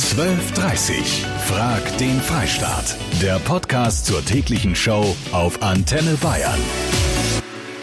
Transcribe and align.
12.30 0.00 1.26
Frag 1.46 1.98
den 1.98 2.20
Freistaat. 2.22 2.96
Der 3.20 3.38
Podcast 3.38 4.06
zur 4.06 4.24
täglichen 4.24 4.74
Show 4.74 5.14
auf 5.30 5.62
Antenne 5.62 6.16
Bayern. 6.22 6.58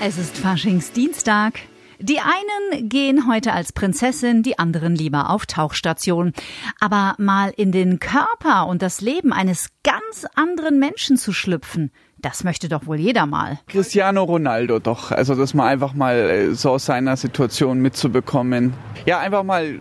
Es 0.01 0.17
ist 0.17 0.35
Faschingsdienstag. 0.35 1.59
Die 1.99 2.19
einen 2.19 2.89
gehen 2.89 3.27
heute 3.27 3.53
als 3.53 3.71
Prinzessin, 3.71 4.41
die 4.41 4.57
anderen 4.57 4.95
lieber 4.95 5.29
auf 5.29 5.45
Tauchstation. 5.45 6.33
Aber 6.79 7.13
mal 7.19 7.53
in 7.55 7.71
den 7.71 7.99
Körper 7.99 8.65
und 8.65 8.81
das 8.81 8.99
Leben 8.99 9.31
eines 9.31 9.69
ganz 9.83 10.25
anderen 10.33 10.79
Menschen 10.79 11.17
zu 11.17 11.31
schlüpfen, 11.31 11.91
das 12.19 12.43
möchte 12.43 12.67
doch 12.67 12.87
wohl 12.87 12.97
jeder 12.97 13.25
mal. 13.25 13.59
Cristiano 13.67 14.23
Ronaldo 14.23 14.79
doch. 14.79 15.11
Also 15.11 15.35
das 15.35 15.53
mal 15.53 15.67
einfach 15.67 15.93
mal 15.93 16.15
äh, 16.15 16.55
so 16.55 16.71
aus 16.71 16.85
seiner 16.85 17.15
Situation 17.15 17.79
mitzubekommen. 17.79 18.73
Ja, 19.05 19.19
einfach 19.19 19.43
mal 19.43 19.65
äh, 19.65 19.77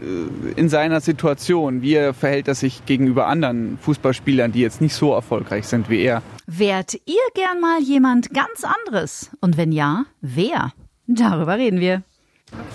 in 0.57 0.69
seiner 0.69 1.01
Situation. 1.01 1.83
Wie 1.83 2.13
verhält 2.13 2.49
er 2.49 2.55
sich 2.55 2.85
gegenüber 2.85 3.27
anderen 3.27 3.79
Fußballspielern, 3.81 4.53
die 4.53 4.61
jetzt 4.61 4.81
nicht 4.81 4.95
so 4.95 5.13
erfolgreich 5.13 5.67
sind 5.67 5.89
wie 5.89 6.03
er? 6.03 6.23
Wärt 6.47 6.95
ihr 7.07 7.23
gern 7.35 7.61
mal 7.61 7.81
jemand 7.81 8.33
ganz 8.35 8.65
anderes? 8.65 9.31
Und 9.41 9.57
wenn 9.57 9.73
ja, 9.73 10.05
wer? 10.21 10.73
Darüber 11.07 11.57
reden 11.57 11.81
wir. 11.81 12.03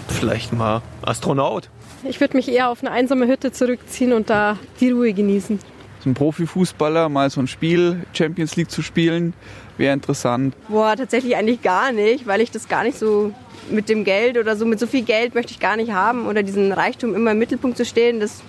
Vielleicht 0.07 0.53
mal 0.53 0.81
Astronaut. 1.01 1.69
Ich 2.03 2.19
würde 2.19 2.35
mich 2.35 2.49
eher 2.49 2.69
auf 2.69 2.81
eine 2.81 2.91
einsame 2.91 3.27
Hütte 3.27 3.51
zurückziehen 3.51 4.11
und 4.11 4.29
da 4.29 4.57
die 4.79 4.89
Ruhe 4.91 5.13
genießen 5.13 5.59
so 6.03 6.09
ein 6.09 6.13
Profifußballer 6.13 7.09
mal 7.09 7.29
so 7.29 7.41
ein 7.41 7.47
Spiel 7.47 8.01
Champions 8.13 8.55
League 8.55 8.71
zu 8.71 8.81
spielen, 8.81 9.33
wäre 9.77 9.93
interessant. 9.93 10.55
Boah, 10.67 10.95
tatsächlich 10.95 11.35
eigentlich 11.35 11.61
gar 11.61 11.91
nicht, 11.91 12.27
weil 12.27 12.41
ich 12.41 12.51
das 12.51 12.67
gar 12.67 12.83
nicht 12.83 12.97
so 12.97 13.33
mit 13.69 13.89
dem 13.89 14.03
Geld 14.03 14.37
oder 14.37 14.55
so, 14.55 14.65
mit 14.65 14.79
so 14.79 14.87
viel 14.87 15.03
Geld 15.03 15.35
möchte 15.35 15.51
ich 15.51 15.59
gar 15.59 15.75
nicht 15.75 15.91
haben 15.91 16.27
oder 16.27 16.43
diesen 16.43 16.71
Reichtum 16.71 17.15
immer 17.15 17.31
im 17.31 17.39
Mittelpunkt 17.39 17.77
zu 17.77 17.85
stehen, 17.85 18.19
das 18.19 18.41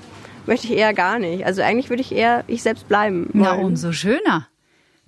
möchte 0.47 0.67
ich 0.67 0.77
eher 0.77 0.95
gar 0.95 1.19
nicht. 1.19 1.45
Also 1.45 1.63
eigentlich 1.63 1.91
würde 1.91 2.03
ich 2.03 2.13
eher 2.13 2.45
ich 2.49 2.63
selbst 2.63 2.89
bleiben. 2.89 3.29
Wollen. 3.33 3.45
Na, 3.45 3.53
umso 3.53 3.93
schöner. 3.93 4.49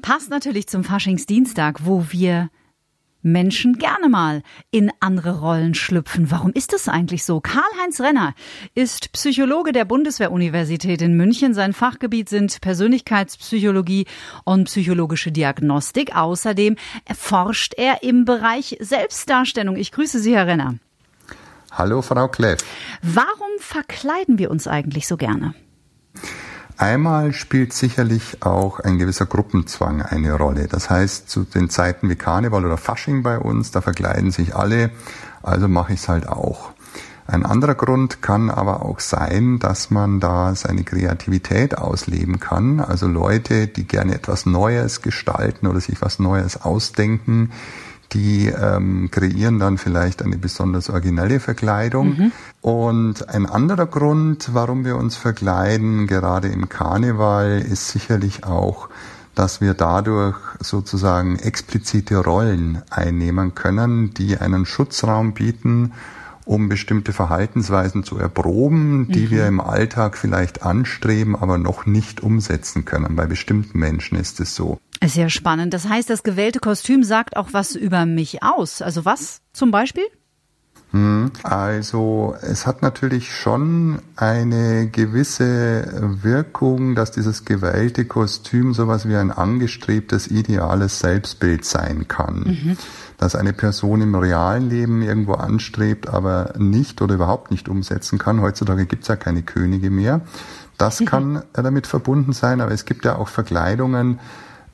Passt 0.02 0.30
natürlich 0.30 0.66
zum 0.66 0.84
Faschingsdienstag, 0.84 1.80
wo 1.84 2.06
wir 2.10 2.50
Menschen 3.25 3.78
gerne 3.78 4.08
mal 4.08 4.42
in 4.70 4.92
andere 5.00 5.41
Rollen 5.41 5.75
schlüpfen. 5.75 6.30
Warum 6.30 6.53
ist 6.53 6.75
das 6.75 6.89
eigentlich 6.89 7.25
so? 7.25 7.41
Karl-Heinz 7.41 8.00
Renner 8.00 8.34
ist 8.75 9.12
Psychologe 9.12 9.72
der 9.72 9.86
Bundeswehr-Universität 9.86 11.00
in 11.00 11.16
München. 11.16 11.55
Sein 11.55 11.72
Fachgebiet 11.72 12.28
sind 12.28 12.61
Persönlichkeitspsychologie 12.61 14.06
und 14.44 14.64
psychologische 14.66 15.33
Diagnostik. 15.33 16.14
Außerdem 16.14 16.77
forscht 17.16 17.72
er 17.78 18.03
im 18.03 18.27
Bereich 18.27 18.77
Selbstdarstellung. 18.78 19.77
Ich 19.77 19.91
grüße 19.91 20.19
Sie, 20.19 20.36
Herr 20.36 20.47
Renner. 20.47 20.75
Hallo, 21.72 22.03
Frau 22.03 22.28
Kleff. 22.28 22.59
Warum 23.03 23.48
verkleiden 23.59 24.38
wir 24.38 24.50
uns 24.50 24.69
eigentlich 24.69 25.09
so 25.09 25.16
gerne? 25.16 25.55
Einmal 26.77 27.33
spielt 27.33 27.72
sicherlich 27.72 28.42
auch 28.42 28.80
ein 28.80 28.98
gewisser 28.98 29.27
Gruppenzwang 29.27 30.03
eine 30.03 30.33
Rolle. 30.34 30.67
Das 30.67 30.91
heißt, 30.91 31.31
zu 31.31 31.44
den 31.44 31.70
Zeiten 31.70 32.11
wie 32.11 32.16
Karneval 32.16 32.64
oder 32.64 32.77
Fasching 32.77 33.22
bei 33.22 33.39
uns, 33.39 33.70
da 33.70 33.81
verkleiden 33.81 34.33
sich 34.33 34.56
alle, 34.56 34.91
also 35.42 35.69
mache 35.69 35.92
ich 35.92 36.00
es 36.00 36.08
halt 36.08 36.28
auch. 36.28 36.72
Ein 37.27 37.47
anderer 37.47 37.75
Grund 37.75 38.20
kann 38.20 38.50
aber 38.50 38.84
auch 38.84 39.00
sein, 39.00 39.58
dass 39.58 39.91
man 39.91 40.20
da 40.20 40.55
seine 40.55 40.84
Kreativität 40.84 41.78
ausleben 41.78 42.39
kann. 42.39 42.81
Also 42.81 43.06
Leute, 43.06 43.66
die 43.66 43.86
gerne 43.86 44.14
etwas 44.14 44.44
Neues 44.44 45.00
gestalten 45.00 45.66
oder 45.66 45.81
sich 45.81 46.03
was 46.03 46.19
Neues 46.19 46.61
ausdenken, 46.61 47.50
die 48.14 48.46
ähm, 48.46 49.10
kreieren 49.10 49.58
dann 49.58 49.76
vielleicht 49.76 50.22
eine 50.22 50.38
besonders 50.38 50.88
originelle 50.88 51.40
Verkleidung. 51.40 52.16
Mhm. 52.16 52.32
Und 52.60 53.28
ein 53.28 53.46
anderer 53.46 53.86
Grund, 53.86 54.50
warum 54.54 54.84
wir 54.84 54.96
uns 54.96 55.16
verkleiden, 55.16 56.06
gerade 56.06 56.48
im 56.48 56.68
Karneval, 56.68 57.58
ist 57.60 57.88
sicherlich 57.88 58.44
auch, 58.44 58.88
dass 59.34 59.60
wir 59.60 59.74
dadurch 59.74 60.36
sozusagen 60.60 61.38
explizite 61.40 62.18
Rollen 62.18 62.82
einnehmen 62.88 63.54
können, 63.54 64.14
die 64.14 64.38
einen 64.38 64.64
Schutzraum 64.64 65.34
bieten 65.34 65.92
um 66.44 66.69
bestimmte 66.69 67.12
Verhaltensweisen 67.12 68.05
zu 68.05 68.19
erproben, 68.19 69.09
die 69.09 69.27
mhm. 69.27 69.31
wir 69.31 69.47
im 69.47 69.60
Alltag 69.60 70.16
vielleicht 70.16 70.62
anstreben, 70.62 71.37
aber 71.37 71.59
noch 71.59 71.87
nicht 71.87 72.22
umsetzen 72.22 72.84
können. 72.84 73.16
Bei 73.16 73.27
bestimmten 73.27 73.78
Menschen 73.78 74.19
ist 74.19 74.41
es 74.41 74.54
so. 74.54 74.78
Sehr 75.04 75.31
spannend. 75.31 75.75
Das 75.75 75.88
heißt, 75.88 76.09
das 76.10 76.22
gewählte 76.22 76.60
Kostüm 76.60 77.04
sagt 77.04 77.37
auch 77.37 77.49
was 77.53 77.75
über 77.75 78.06
mich 78.06 78.43
aus. 78.43 78.83
Also 78.83 79.04
was 79.04 79.41
zum 79.53 79.71
Beispiel? 79.71 80.04
Hm, 80.91 81.33
also 81.43 82.37
es 82.41 82.66
hat 82.66 82.83
natürlich 82.83 83.34
schon 83.34 83.99
eine 84.15 84.88
gewisse 84.88 86.19
Wirkung, 86.22 86.94
dass 86.94 87.10
dieses 87.10 87.44
gewählte 87.44 88.04
Kostüm 88.04 88.75
sowas 88.75 89.09
wie 89.09 89.16
ein 89.16 89.33
angestrebtes 89.33 90.28
ideales 90.28 91.00
Selbstbild 91.00 91.65
sein 91.65 92.06
kann. 92.06 92.44
Mhm 92.44 92.77
dass 93.19 93.36
eine 93.36 93.52
Person 93.52 94.00
im 94.00 94.14
realen 94.14 94.69
Leben 94.69 95.02
irgendwo 95.02 95.34
anstrebt, 95.34 96.08
aber 96.08 96.54
nicht 96.58 97.00
oder 97.02 97.14
überhaupt 97.14 97.50
nicht 97.50 97.69
umsetzen 97.69 98.19
kann. 98.19 98.41
Heutzutage 98.41 98.86
gibt 98.86 99.02
es 99.02 99.08
ja 99.08 99.16
keine 99.16 99.42
Könige 99.42 99.91
mehr. 99.91 100.20
Das 100.78 101.00
mhm. 101.00 101.04
kann 101.04 101.42
damit 101.53 101.86
verbunden 101.86 102.32
sein, 102.32 102.60
aber 102.60 102.72
es 102.72 102.84
gibt 102.84 103.04
ja 103.04 103.16
auch 103.16 103.28
Verkleidungen, 103.28 104.19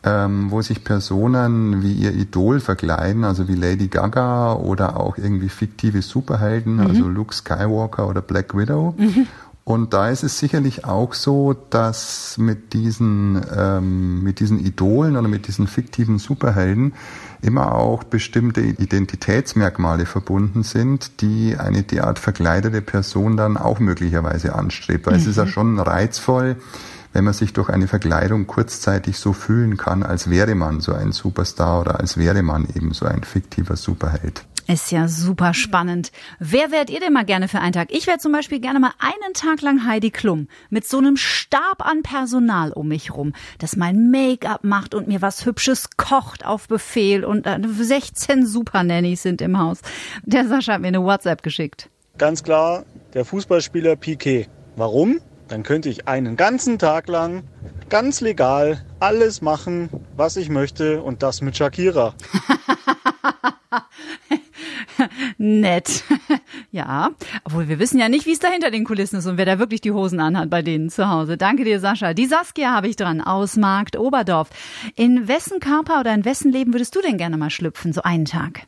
ähm, 0.02 0.50
wo 0.50 0.62
sich 0.62 0.82
Personen 0.82 1.82
wie 1.82 1.92
ihr 1.92 2.14
Idol 2.14 2.60
verkleiden, 2.60 3.24
also 3.24 3.48
wie 3.48 3.54
Lady 3.54 3.88
Gaga 3.88 4.54
oder 4.54 4.98
auch 4.98 5.18
irgendwie 5.18 5.50
fiktive 5.50 6.00
Superhelden, 6.00 6.76
mhm. 6.76 6.86
also 6.86 7.08
Luke 7.08 7.34
Skywalker 7.34 8.08
oder 8.08 8.22
Black 8.22 8.56
Widow. 8.56 8.94
Mhm. 8.96 9.26
Und 9.65 9.93
da 9.93 10.09
ist 10.09 10.22
es 10.22 10.38
sicherlich 10.38 10.84
auch 10.84 11.15
so, 11.15 11.54
dass 11.71 12.38
mit 12.38 12.72
diesen, 12.72 13.41
ähm, 13.56 14.22
mit 14.22 14.41
diesen 14.41 14.59
Idolen 14.59 15.16
oder 15.16 15.28
mit 15.28 15.47
diesen 15.47 15.66
fiktiven 15.66 16.19
Superhelden 16.19 16.94
immer 17.43 17.75
auch 17.75 18.03
bestimmte 18.03 18.62
Identitätsmerkmale 18.62 20.06
verbunden 20.06 20.62
sind, 20.62 21.21
die 21.21 21.56
eine 21.56 21.82
derart 21.82 22.19
verkleidete 22.19 22.82
Person 22.82 23.37
dann 23.37 23.56
auch 23.56 23.78
möglicherweise 23.81 24.54
anstrebt. 24.54 25.06
Weil 25.06 25.15
mhm. 25.15 25.21
es 25.21 25.26
ist 25.26 25.37
ja 25.37 25.44
mhm. 25.44 25.50
schon 25.50 25.78
reizvoll, 25.78 26.56
wenn 27.12 27.25
man 27.25 27.34
sich 27.34 27.53
durch 27.53 27.69
eine 27.69 27.88
Verkleidung 27.88 28.47
kurzzeitig 28.47 29.19
so 29.19 29.32
fühlen 29.32 29.77
kann, 29.77 30.03
als 30.03 30.31
wäre 30.31 30.54
man 30.54 30.81
so 30.81 30.92
ein 30.94 31.12
Superstar 31.12 31.81
oder 31.81 32.00
als 32.00 32.16
wäre 32.16 32.42
man 32.42 32.66
eben 32.75 32.92
so 32.92 33.06
ein 33.06 33.25
fiktiver 33.25 33.77
Superheld. 33.77 34.44
Ist 34.72 34.92
ja 34.92 35.08
super 35.08 35.53
spannend. 35.53 36.12
Wer 36.38 36.70
wärt 36.70 36.91
ihr 36.91 37.00
denn 37.00 37.12
mal 37.12 37.25
gerne 37.25 37.48
für 37.48 37.58
einen 37.58 37.72
Tag? 37.72 37.88
Ich 37.91 38.06
wäre 38.06 38.19
zum 38.19 38.31
Beispiel 38.31 38.60
gerne 38.60 38.78
mal 38.78 38.92
einen 39.00 39.34
Tag 39.34 39.62
lang 39.62 39.84
Heidi 39.84 40.12
Klum 40.12 40.47
mit 40.69 40.86
so 40.86 40.98
einem 40.98 41.16
Stab 41.16 41.84
an 41.84 42.04
Personal 42.04 42.70
um 42.70 42.86
mich 42.86 43.12
rum, 43.12 43.32
das 43.59 43.75
mein 43.75 44.12
Make-up 44.12 44.62
macht 44.62 44.94
und 44.94 45.09
mir 45.09 45.22
was 45.22 45.44
Hübsches 45.44 45.88
kocht 45.97 46.47
auf 46.47 46.69
Befehl 46.69 47.25
und 47.25 47.48
16 47.80 48.47
Super 48.47 48.84
Nannies 48.84 49.25
sind 49.25 49.42
im 49.42 49.59
Haus. 49.59 49.80
Der 50.22 50.47
Sascha 50.47 50.75
hat 50.75 50.82
mir 50.82 50.86
eine 50.86 51.03
WhatsApp 51.03 51.42
geschickt. 51.42 51.91
Ganz 52.16 52.44
klar, 52.44 52.84
der 53.14 53.25
Fußballspieler 53.25 53.97
Piquet. 53.97 54.48
Warum? 54.76 55.20
Dann 55.48 55.64
könnte 55.64 55.88
ich 55.88 56.06
einen 56.06 56.36
ganzen 56.36 56.78
Tag 56.78 57.09
lang 57.09 57.42
ganz 57.88 58.20
legal 58.20 58.84
alles 59.00 59.42
machen, 59.42 59.91
was 60.16 60.36
ich 60.36 60.48
möchte 60.48 61.03
und 61.03 61.25
das 61.25 61.41
mit 61.41 61.56
Shakira. 61.56 62.14
Nett. 65.42 66.04
ja, 66.70 67.12
obwohl 67.44 67.66
wir 67.66 67.78
wissen 67.78 67.98
ja 67.98 68.10
nicht, 68.10 68.26
wie 68.26 68.32
es 68.32 68.40
da 68.40 68.48
hinter 68.48 68.70
den 68.70 68.84
Kulissen 68.84 69.16
ist 69.16 69.26
und 69.26 69.38
wer 69.38 69.46
da 69.46 69.58
wirklich 69.58 69.80
die 69.80 69.90
Hosen 69.90 70.20
anhat 70.20 70.50
bei 70.50 70.60
denen 70.60 70.90
zu 70.90 71.08
Hause. 71.08 71.38
Danke 71.38 71.64
dir, 71.64 71.80
Sascha. 71.80 72.12
Die 72.12 72.26
Saskia 72.26 72.74
habe 72.74 72.88
ich 72.88 72.96
dran 72.96 73.22
aus 73.22 73.56
Markt 73.56 73.98
Oberdorf. 73.98 74.50
In 74.96 75.28
wessen 75.28 75.58
Körper 75.58 76.00
oder 76.00 76.12
in 76.12 76.26
wessen 76.26 76.52
Leben 76.52 76.74
würdest 76.74 76.94
du 76.94 77.00
denn 77.00 77.16
gerne 77.16 77.38
mal 77.38 77.48
schlüpfen, 77.48 77.94
so 77.94 78.02
einen 78.02 78.26
Tag? 78.26 78.66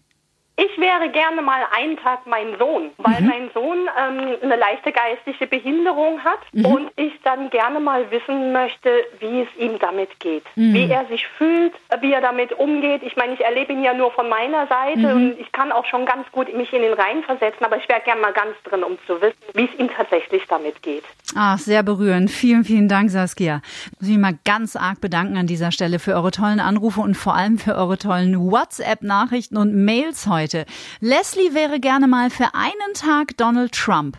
Ich 0.56 0.78
wäre 0.78 1.08
gerne 1.10 1.40
mal 1.40 1.62
einen 1.74 1.96
Tag 1.96 2.26
mein 2.26 2.58
Sohn, 2.58 2.90
weil 2.98 3.22
mhm. 3.22 3.26
mein 3.26 3.50
Sohn 3.54 3.88
ähm, 3.98 4.36
eine 4.42 4.56
leichte 4.56 4.92
geistige 4.92 5.46
Behinderung 5.46 6.22
hat 6.22 6.40
mhm. 6.52 6.66
und 6.66 6.90
ich 6.96 7.12
dann 7.24 7.48
gerne 7.48 7.80
mal 7.80 8.10
wissen 8.10 8.52
möchte, 8.52 8.90
wie 9.18 9.40
es 9.42 9.48
ihm 9.58 9.78
damit 9.78 10.20
geht, 10.20 10.44
mhm. 10.54 10.74
wie 10.74 10.90
er 10.90 11.06
sich 11.06 11.26
fühlt, 11.26 11.72
wie 12.00 12.12
er 12.12 12.20
damit 12.20 12.52
umgeht. 12.52 13.02
Ich 13.02 13.16
meine, 13.16 13.32
ich 13.32 13.40
erlebe 13.40 13.72
ihn 13.72 13.82
ja 13.82 13.94
nur 13.94 14.12
von 14.12 14.28
meiner 14.28 14.66
Seite 14.66 14.98
mhm. 14.98 15.14
und 15.14 15.40
ich 15.40 15.50
kann 15.52 15.72
auch 15.72 15.86
schon 15.86 16.04
ganz 16.04 16.30
gut 16.32 16.54
mich 16.54 16.70
in 16.72 16.82
den 16.82 16.92
Reihen 16.92 17.22
versetzen, 17.22 17.64
aber 17.64 17.78
ich 17.78 17.88
wäre 17.88 18.00
gerne 18.00 18.20
mal 18.20 18.34
ganz 18.34 18.54
drin, 18.64 18.84
um 18.84 18.98
zu 19.06 19.22
wissen, 19.22 19.38
wie 19.54 19.64
es 19.64 19.80
ihm 19.80 19.88
tatsächlich 19.88 20.42
damit 20.48 20.82
geht. 20.82 21.04
Ah, 21.34 21.56
sehr 21.56 21.82
berührend. 21.82 22.30
Vielen, 22.30 22.64
vielen 22.64 22.88
Dank, 22.88 23.10
Saskia. 23.10 23.62
Ich 23.86 24.00
muss 24.00 24.08
mich 24.10 24.18
mal 24.18 24.38
ganz 24.44 24.76
arg 24.76 25.00
bedanken 25.00 25.38
an 25.38 25.46
dieser 25.46 25.72
Stelle 25.72 25.98
für 25.98 26.14
eure 26.14 26.30
tollen 26.30 26.60
Anrufe 26.60 27.00
und 27.00 27.16
vor 27.16 27.34
allem 27.34 27.58
für 27.58 27.74
eure 27.74 27.96
tollen 27.96 28.50
WhatsApp-Nachrichten 28.50 29.56
und 29.56 29.74
Mails 29.74 30.26
heute 30.26 30.51
heute. 30.52 30.66
Leslie 31.00 31.54
wäre 31.54 31.80
gerne 31.80 32.06
mal 32.06 32.30
für 32.30 32.54
einen 32.54 32.94
Tag 32.94 33.36
Donald 33.36 33.72
Trump. 33.72 34.18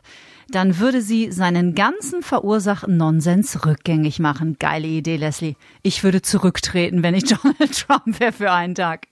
Dann 0.50 0.80
würde 0.80 1.02
sie 1.02 1.32
seinen 1.32 1.74
ganzen 1.74 2.22
verursachten 2.22 2.98
Nonsens 2.98 3.66
rückgängig 3.66 4.20
machen. 4.20 4.58
Geile 4.60 4.88
Idee, 4.88 5.16
Leslie. 5.16 5.56
Ich 5.82 6.04
würde 6.04 6.22
zurücktreten, 6.22 7.02
wenn 7.02 7.16
ich 7.16 7.24
Donald 7.42 7.88
Trump 7.88 8.20
wäre 8.20 8.34
für 8.34 8.52
einen 8.52 8.76
Tag. 8.76 9.08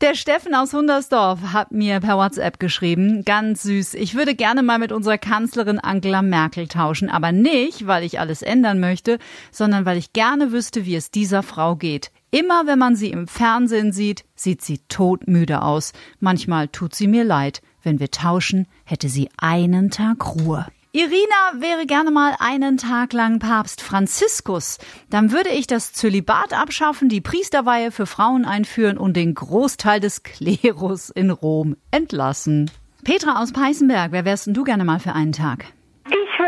Der 0.00 0.14
Steffen 0.14 0.54
aus 0.54 0.72
Hundersdorf 0.72 1.52
hat 1.52 1.70
mir 1.70 2.00
per 2.00 2.16
WhatsApp 2.16 2.58
geschrieben, 2.58 3.24
ganz 3.24 3.62
süß. 3.62 3.94
Ich 3.94 4.14
würde 4.14 4.34
gerne 4.34 4.62
mal 4.62 4.78
mit 4.78 4.90
unserer 4.90 5.18
Kanzlerin 5.18 5.78
Angela 5.78 6.22
Merkel 6.22 6.66
tauschen, 6.66 7.08
aber 7.08 7.30
nicht, 7.30 7.86
weil 7.86 8.02
ich 8.02 8.18
alles 8.18 8.42
ändern 8.42 8.80
möchte, 8.80 9.18
sondern 9.52 9.84
weil 9.84 9.96
ich 9.96 10.12
gerne 10.12 10.50
wüsste, 10.50 10.86
wie 10.86 10.96
es 10.96 11.12
dieser 11.12 11.44
Frau 11.44 11.76
geht. 11.76 12.10
Immer 12.30 12.66
wenn 12.66 12.78
man 12.78 12.96
sie 12.96 13.10
im 13.10 13.28
Fernsehen 13.28 13.92
sieht, 13.92 14.24
sieht 14.34 14.62
sie 14.62 14.78
todmüde 14.88 15.62
aus. 15.62 15.92
Manchmal 16.20 16.68
tut 16.68 16.94
sie 16.94 17.06
mir 17.06 17.24
leid. 17.24 17.62
Wenn 17.82 18.00
wir 18.00 18.10
tauschen, 18.10 18.66
hätte 18.84 19.08
sie 19.08 19.28
einen 19.38 19.90
Tag 19.90 20.34
Ruhe. 20.34 20.66
Irina 20.92 21.60
wäre 21.60 21.84
gerne 21.84 22.10
mal 22.10 22.34
einen 22.38 22.78
Tag 22.78 23.12
lang 23.12 23.38
Papst 23.38 23.82
Franziskus. 23.82 24.78
Dann 25.10 25.30
würde 25.30 25.50
ich 25.50 25.66
das 25.66 25.92
Zölibat 25.92 26.54
abschaffen, 26.54 27.10
die 27.10 27.20
Priesterweihe 27.20 27.92
für 27.92 28.06
Frauen 28.06 28.46
einführen 28.46 28.96
und 28.96 29.14
den 29.14 29.34
Großteil 29.34 30.00
des 30.00 30.22
Klerus 30.22 31.10
in 31.10 31.30
Rom 31.30 31.76
entlassen. 31.90 32.70
Petra 33.04 33.42
aus 33.42 33.52
Peißenberg, 33.52 34.10
wer 34.10 34.24
wärst 34.24 34.46
denn 34.46 34.54
du 34.54 34.64
gerne 34.64 34.84
mal 34.84 34.98
für 34.98 35.12
einen 35.12 35.32
Tag? 35.32 35.66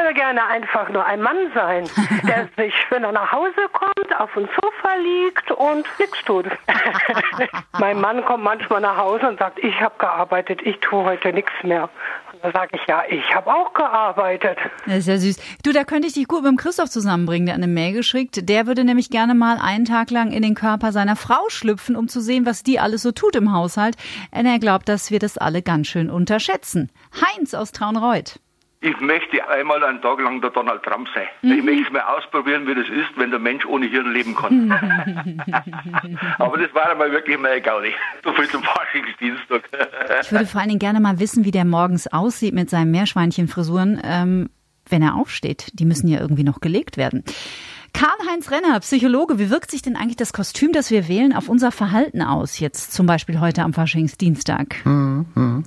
Ich 0.09 0.15
würde 0.15 0.21
gerne 0.21 0.47
einfach 0.47 0.89
nur 0.89 1.05
ein 1.05 1.21
Mann 1.21 1.37
sein, 1.55 1.85
der 2.27 2.49
sich, 2.57 2.73
wenn 2.89 3.05
er 3.05 3.13
nach 3.13 3.31
Hause 3.31 3.69
kommt, 3.71 4.19
auf 4.19 4.33
dem 4.33 4.49
Sofa 4.57 4.95
liegt 4.95 5.51
und 5.51 5.85
nichts 5.99 6.25
tut. 6.25 6.47
mein 7.79 8.01
Mann 8.01 8.25
kommt 8.25 8.43
manchmal 8.43 8.81
nach 8.81 8.97
Hause 8.97 9.29
und 9.29 9.39
sagt, 9.39 9.59
ich 9.59 9.79
habe 9.83 9.95
gearbeitet, 9.99 10.63
ich 10.63 10.79
tue 10.81 11.05
heute 11.05 11.35
nichts 11.35 11.53
mehr. 11.63 11.91
Da 12.43 12.53
sage 12.53 12.71
ich, 12.77 12.81
ja, 12.89 13.03
ich 13.07 13.35
habe 13.35 13.53
auch 13.53 13.75
gearbeitet. 13.75 14.57
Das 14.87 14.97
ist 14.97 15.09
ja 15.09 15.19
süß. 15.19 15.37
Du, 15.63 15.73
da 15.73 15.85
könnte 15.85 16.09
ich 16.09 16.15
dich 16.15 16.27
gut 16.27 16.43
mit 16.43 16.53
dem 16.53 16.57
Christoph 16.57 16.89
zusammenbringen, 16.89 17.45
der 17.45 17.57
eine 17.57 17.67
Mail 17.67 17.93
geschickt. 17.93 18.49
Der 18.49 18.67
würde 18.67 18.85
nämlich 18.85 19.11
gerne 19.11 19.35
mal 19.35 19.59
einen 19.61 19.85
Tag 19.85 20.11
lang 20.11 20.33
in 20.33 20.41
den 20.41 20.55
Körper 20.55 20.91
seiner 20.91 21.17
Frau 21.17 21.49
schlüpfen, 21.49 21.97
um 21.97 22.09
zu 22.09 22.23
sehen, 22.23 22.47
was 22.47 22.63
die 22.63 22.81
alles 22.81 23.03
so 23.03 23.13
tut 23.13 23.37
im 23.37 23.53
Haushalt. 23.53 23.97
Und 24.31 24.47
er 24.47 24.59
glaubt, 24.59 24.89
dass 24.89 25.11
wir 25.11 25.19
das 25.19 25.37
alle 25.37 25.61
ganz 25.61 25.89
schön 25.89 26.09
unterschätzen. 26.09 26.91
Heinz 27.21 27.53
aus 27.53 27.73
Traunreuth. 27.73 28.41
Ich 28.81 29.01
möchte 29.01 29.49
einmal 29.49 29.83
einen 29.83 30.01
Tag 30.01 30.21
lang 30.21 30.41
der 30.41 30.51
Donald 30.51 30.85
Trump 30.85 31.09
sein. 31.13 31.27
Mhm. 31.43 31.59
Ich 31.59 31.65
möchte 31.65 31.93
mal 31.93 32.03
ausprobieren, 32.17 32.67
wie 32.69 32.77
das 32.77 32.89
ist, 32.89 33.17
wenn 33.17 33.31
der 33.31 33.41
Mensch 33.41 33.67
ohne 33.67 33.87
Hirn 33.87 34.13
leben 34.13 34.37
kann. 34.37 34.71
Aber 36.39 36.59
das 36.59 36.73
war 36.75 36.91
einmal 36.91 37.11
wirklich 37.11 37.37
mal 37.39 37.57
egal. 37.57 37.83
So 38.23 38.33
viel 38.33 38.49
zum 38.49 38.63
Faschingsdienstag. 38.63 39.69
ich 40.23 40.31
würde 40.31 40.47
vor 40.47 40.61
allen 40.61 40.69
Dingen 40.69 40.79
gerne 40.79 41.01
mal 41.01 41.19
wissen, 41.19 41.45
wie 41.45 41.51
der 41.51 41.65
morgens 41.65 42.07
aussieht 42.07 42.55
mit 42.55 42.71
seinen 42.71 42.93
Meerschweinchenfrisuren, 42.93 44.01
ähm, 44.05 44.51
wenn 44.89 45.03
er 45.03 45.17
aufsteht. 45.17 45.71
Die 45.75 45.85
müssen 45.85 46.07
ja 46.07 46.21
irgendwie 46.21 46.45
noch 46.45 46.61
gelegt 46.61 46.97
werden. 46.97 47.25
Karl-Heinz 47.95 48.51
Renner, 48.53 48.79
Psychologe, 48.81 49.41
wie 49.41 49.51
wirkt 49.51 49.73
sich 49.73 49.83
denn 49.83 49.97
eigentlich 49.97 50.17
das 50.17 50.33
Kostüm, 50.33 50.73
das 50.73 50.91
wir 50.93 51.09
wählen, 51.09 51.35
auf 51.35 51.49
unser 51.49 51.73
Verhalten 51.73 52.23
aus? 52.23 52.61
Jetzt 52.61 52.93
zum 52.93 53.07
Beispiel 53.07 53.41
heute 53.41 53.63
am 53.65 53.73
Faschingsdienstag. 53.73 54.85
Mhm. 54.85 55.65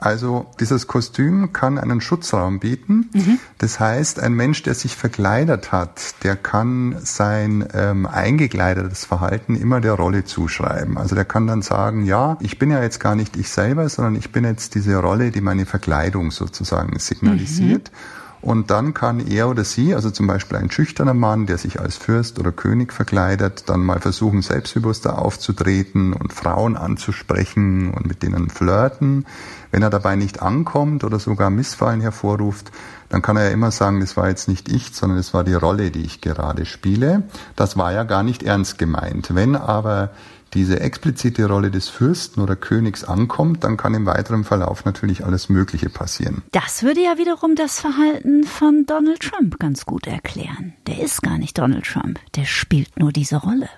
Also 0.00 0.46
dieses 0.58 0.86
Kostüm 0.86 1.52
kann 1.52 1.78
einen 1.78 2.00
Schutzraum 2.00 2.58
bieten. 2.58 3.10
Mhm. 3.12 3.38
Das 3.58 3.78
heißt, 3.78 4.18
ein 4.18 4.32
Mensch, 4.32 4.62
der 4.62 4.74
sich 4.74 4.96
verkleidet 4.96 5.72
hat, 5.72 6.24
der 6.24 6.36
kann 6.36 6.96
sein 7.02 7.68
ähm, 7.74 8.06
eingekleidetes 8.06 9.04
Verhalten 9.04 9.56
immer 9.56 9.82
der 9.82 9.92
Rolle 9.92 10.24
zuschreiben. 10.24 10.96
Also 10.96 11.14
der 11.14 11.26
kann 11.26 11.46
dann 11.46 11.60
sagen, 11.60 12.06
ja, 12.06 12.38
ich 12.40 12.58
bin 12.58 12.70
ja 12.70 12.82
jetzt 12.82 12.98
gar 12.98 13.14
nicht 13.14 13.36
ich 13.36 13.50
selber, 13.50 13.90
sondern 13.90 14.16
ich 14.16 14.32
bin 14.32 14.44
jetzt 14.44 14.74
diese 14.74 14.96
Rolle, 14.96 15.30
die 15.30 15.42
meine 15.42 15.66
Verkleidung 15.66 16.30
sozusagen 16.30 16.98
signalisiert. 16.98 17.90
Mhm. 17.92 18.29
Und 18.42 18.70
dann 18.70 18.94
kann 18.94 19.20
er 19.20 19.48
oder 19.48 19.64
sie, 19.64 19.94
also 19.94 20.10
zum 20.10 20.26
Beispiel 20.26 20.56
ein 20.56 20.70
schüchterner 20.70 21.12
Mann, 21.12 21.46
der 21.46 21.58
sich 21.58 21.78
als 21.78 21.96
Fürst 21.96 22.38
oder 22.38 22.52
König 22.52 22.92
verkleidet, 22.92 23.64
dann 23.68 23.80
mal 23.80 24.00
versuchen, 24.00 24.40
selbstbewusster 24.40 25.18
aufzutreten 25.18 26.14
und 26.14 26.32
Frauen 26.32 26.76
anzusprechen 26.76 27.90
und 27.92 28.06
mit 28.06 28.22
denen 28.22 28.48
flirten. 28.48 29.26
Wenn 29.72 29.82
er 29.82 29.90
dabei 29.90 30.16
nicht 30.16 30.40
ankommt 30.40 31.04
oder 31.04 31.18
sogar 31.18 31.50
Missfallen 31.50 32.00
hervorruft, 32.00 32.72
dann 33.10 33.20
kann 33.20 33.36
er 33.36 33.44
ja 33.44 33.50
immer 33.50 33.72
sagen, 33.72 34.00
das 34.00 34.16
war 34.16 34.28
jetzt 34.28 34.48
nicht 34.48 34.70
ich, 34.70 34.94
sondern 34.94 35.18
es 35.18 35.34
war 35.34 35.44
die 35.44 35.54
Rolle, 35.54 35.90
die 35.90 36.02
ich 36.02 36.20
gerade 36.20 36.64
spiele. 36.64 37.24
Das 37.56 37.76
war 37.76 37.92
ja 37.92 38.04
gar 38.04 38.22
nicht 38.22 38.42
ernst 38.42 38.78
gemeint. 38.78 39.34
Wenn 39.34 39.54
aber 39.54 40.10
diese 40.54 40.80
explizite 40.80 41.46
Rolle 41.46 41.70
des 41.70 41.88
Fürsten 41.88 42.40
oder 42.40 42.56
Königs 42.56 43.04
ankommt, 43.04 43.64
dann 43.64 43.76
kann 43.76 43.94
im 43.94 44.06
weiteren 44.06 44.44
Verlauf 44.44 44.84
natürlich 44.84 45.24
alles 45.24 45.48
Mögliche 45.48 45.90
passieren. 45.90 46.42
Das 46.52 46.82
würde 46.82 47.02
ja 47.02 47.18
wiederum 47.18 47.54
das 47.54 47.80
Verhalten 47.80 48.44
von 48.44 48.86
Donald 48.86 49.20
Trump 49.20 49.58
ganz 49.58 49.86
gut 49.86 50.06
erklären. 50.06 50.74
Der 50.86 51.00
ist 51.00 51.22
gar 51.22 51.38
nicht 51.38 51.58
Donald 51.58 51.84
Trump, 51.84 52.18
der 52.36 52.44
spielt 52.44 52.98
nur 52.98 53.12
diese 53.12 53.36
Rolle. 53.36 53.68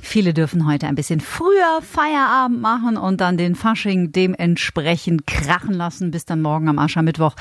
Viele 0.00 0.34
dürfen 0.34 0.66
heute 0.68 0.86
ein 0.86 0.94
bisschen 0.94 1.20
früher 1.20 1.80
Feierabend 1.82 2.60
machen 2.60 2.96
und 2.96 3.20
dann 3.20 3.36
den 3.36 3.56
Fasching 3.56 4.12
dementsprechend 4.12 5.26
krachen 5.26 5.74
lassen, 5.74 6.12
bis 6.12 6.24
dann 6.24 6.42
morgen 6.42 6.68
am 6.68 6.78
Aschermittwoch 6.78 7.34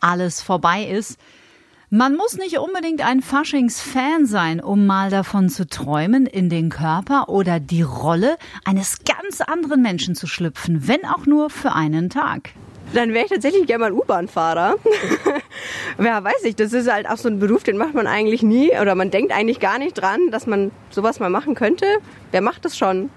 alles 0.00 0.40
vorbei 0.40 0.84
ist. 0.84 1.18
Man 1.94 2.16
muss 2.16 2.38
nicht 2.38 2.58
unbedingt 2.58 3.04
ein 3.04 3.20
Faschings-Fan 3.20 4.24
sein, 4.24 4.62
um 4.62 4.86
mal 4.86 5.10
davon 5.10 5.50
zu 5.50 5.66
träumen, 5.66 6.24
in 6.24 6.48
den 6.48 6.70
Körper 6.70 7.28
oder 7.28 7.60
die 7.60 7.82
Rolle 7.82 8.38
eines 8.64 9.00
ganz 9.04 9.42
anderen 9.42 9.82
Menschen 9.82 10.14
zu 10.14 10.26
schlüpfen, 10.26 10.88
wenn 10.88 11.04
auch 11.04 11.26
nur 11.26 11.50
für 11.50 11.72
einen 11.72 12.08
Tag. 12.08 12.54
Dann 12.94 13.12
wäre 13.12 13.26
ich 13.26 13.30
tatsächlich 13.30 13.66
gerne 13.66 13.84
mal 13.84 13.92
U-Bahn-Fahrer. 13.92 14.76
ja, 16.02 16.24
weiß 16.24 16.44
ich, 16.44 16.56
das 16.56 16.72
ist 16.72 16.90
halt 16.90 17.06
auch 17.06 17.18
so 17.18 17.28
ein 17.28 17.38
Beruf, 17.38 17.62
den 17.62 17.76
macht 17.76 17.92
man 17.92 18.06
eigentlich 18.06 18.42
nie 18.42 18.70
oder 18.70 18.94
man 18.94 19.10
denkt 19.10 19.30
eigentlich 19.30 19.60
gar 19.60 19.78
nicht 19.78 19.92
dran, 19.92 20.30
dass 20.30 20.46
man 20.46 20.70
sowas 20.88 21.20
mal 21.20 21.28
machen 21.28 21.54
könnte. 21.54 21.84
Wer 22.30 22.40
macht 22.40 22.64
das 22.64 22.74
schon? 22.74 23.10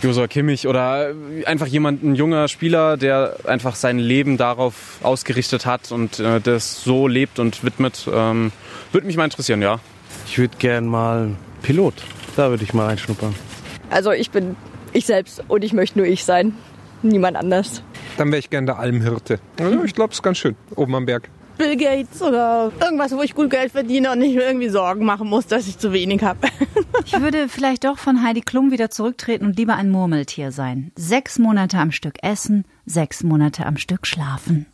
Josua 0.00 0.26
Kimmich 0.26 0.66
oder 0.66 1.14
einfach 1.46 1.66
jemand, 1.66 2.02
ein 2.02 2.14
junger 2.14 2.48
Spieler, 2.48 2.96
der 2.96 3.36
einfach 3.44 3.76
sein 3.76 3.98
Leben 3.98 4.36
darauf 4.36 4.98
ausgerichtet 5.02 5.66
hat 5.66 5.92
und 5.92 6.18
äh, 6.18 6.40
das 6.40 6.82
so 6.82 7.06
lebt 7.06 7.38
und 7.38 7.62
widmet. 7.64 8.08
Ähm, 8.12 8.52
würde 8.90 9.06
mich 9.06 9.16
mal 9.16 9.24
interessieren, 9.24 9.62
ja. 9.62 9.78
Ich 10.26 10.38
würde 10.38 10.56
gern 10.58 10.86
mal 10.86 11.36
Pilot. 11.62 11.94
Da 12.36 12.50
würde 12.50 12.64
ich 12.64 12.74
mal 12.74 12.86
reinschnuppern. 12.86 13.34
Also 13.90 14.10
ich 14.12 14.30
bin 14.30 14.56
ich 14.92 15.06
selbst 15.06 15.42
und 15.48 15.64
ich 15.64 15.72
möchte 15.72 15.98
nur 15.98 16.06
ich 16.06 16.24
sein. 16.24 16.54
Niemand 17.02 17.36
anders. 17.36 17.82
Dann 18.16 18.28
wäre 18.28 18.38
ich 18.38 18.50
gern 18.50 18.66
der 18.66 18.78
Almhirte. 18.78 19.40
Also 19.58 19.84
ich 19.84 19.94
glaube, 19.94 20.12
es 20.12 20.18
ist 20.18 20.22
ganz 20.22 20.38
schön, 20.38 20.56
oben 20.76 20.94
am 20.94 21.06
Berg. 21.06 21.28
Bill 21.58 21.76
Gates 21.76 22.22
oder 22.22 22.72
irgendwas, 22.80 23.12
wo 23.12 23.22
ich 23.22 23.34
gut 23.34 23.50
Geld 23.50 23.72
verdiene 23.72 24.10
und 24.12 24.18
nicht 24.18 24.34
irgendwie 24.34 24.68
Sorgen 24.68 25.04
machen 25.04 25.28
muss, 25.28 25.46
dass 25.46 25.66
ich 25.66 25.78
zu 25.78 25.92
wenig 25.92 26.22
habe. 26.22 26.48
ich 27.04 27.20
würde 27.20 27.48
vielleicht 27.48 27.84
doch 27.84 27.98
von 27.98 28.22
Heidi 28.22 28.40
Klum 28.40 28.70
wieder 28.70 28.90
zurücktreten 28.90 29.46
und 29.46 29.56
lieber 29.56 29.76
ein 29.76 29.90
Murmeltier 29.90 30.52
sein. 30.52 30.92
Sechs 30.96 31.38
Monate 31.38 31.78
am 31.78 31.92
Stück 31.92 32.22
essen, 32.22 32.64
sechs 32.86 33.22
Monate 33.22 33.66
am 33.66 33.76
Stück 33.76 34.06
schlafen. 34.06 34.66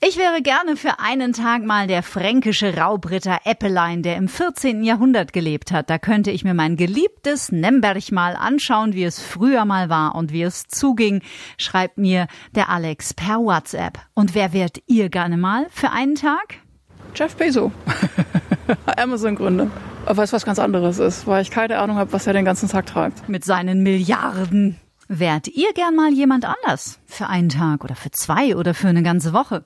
Ich 0.00 0.16
wäre 0.16 0.42
gerne 0.42 0.76
für 0.76 1.00
einen 1.00 1.32
Tag 1.32 1.64
mal 1.64 1.88
der 1.88 2.04
fränkische 2.04 2.76
Raubritter 2.76 3.40
Eppelein, 3.42 4.04
der 4.04 4.14
im 4.14 4.28
14. 4.28 4.84
Jahrhundert 4.84 5.32
gelebt 5.32 5.72
hat. 5.72 5.90
Da 5.90 5.98
könnte 5.98 6.30
ich 6.30 6.44
mir 6.44 6.54
mein 6.54 6.76
geliebtes 6.76 7.50
Nemberg 7.50 8.12
mal 8.12 8.36
anschauen, 8.36 8.92
wie 8.94 9.02
es 9.02 9.20
früher 9.20 9.64
mal 9.64 9.88
war 9.88 10.14
und 10.14 10.32
wie 10.32 10.42
es 10.42 10.68
zuging, 10.68 11.20
schreibt 11.56 11.98
mir 11.98 12.28
der 12.54 12.68
Alex 12.68 13.12
per 13.12 13.38
WhatsApp. 13.38 13.98
Und 14.14 14.36
wer 14.36 14.52
wärt 14.52 14.78
ihr 14.86 15.08
gerne 15.08 15.36
mal 15.36 15.66
für 15.70 15.90
einen 15.90 16.14
Tag? 16.14 16.60
Jeff 17.16 17.34
Bezos. 17.34 17.72
Amazon-Gründer. 18.96 19.68
Aber 20.06 20.22
es 20.22 20.32
was 20.32 20.44
ganz 20.44 20.60
anderes 20.60 21.00
ist, 21.00 21.26
weil 21.26 21.42
ich 21.42 21.50
keine 21.50 21.76
Ahnung 21.76 21.96
habe, 21.96 22.12
was 22.12 22.24
er 22.28 22.34
den 22.34 22.44
ganzen 22.44 22.68
Tag 22.68 22.86
treibt. 22.86 23.28
Mit 23.28 23.44
seinen 23.44 23.82
Milliarden. 23.82 24.78
Wärt 25.08 25.48
ihr 25.48 25.72
gern 25.72 25.96
mal 25.96 26.12
jemand 26.12 26.44
anders? 26.44 26.98
Für 27.06 27.28
einen 27.28 27.48
Tag 27.48 27.82
oder 27.82 27.96
für 27.96 28.10
zwei 28.10 28.54
oder 28.54 28.74
für 28.74 28.88
eine 28.88 29.02
ganze 29.02 29.32
Woche? 29.32 29.64